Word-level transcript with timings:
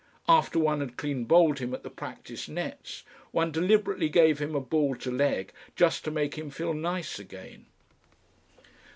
After 0.27 0.57
one 0.57 0.79
had 0.79 0.97
clean 0.97 1.25
bowled 1.25 1.59
him 1.59 1.75
at 1.75 1.83
the 1.83 1.89
practice 1.91 2.49
nets 2.49 3.03
one 3.29 3.51
deliberately 3.51 4.09
gave 4.09 4.39
him 4.39 4.55
a 4.55 4.59
ball 4.59 4.95
to 4.95 5.11
leg 5.11 5.53
just 5.75 6.03
to 6.05 6.09
make 6.09 6.39
him 6.39 6.49
feel 6.49 6.73
nice 6.73 7.19
again. 7.19 7.67